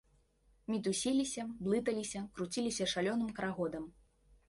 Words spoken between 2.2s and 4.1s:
круціліся шалёным карагодам.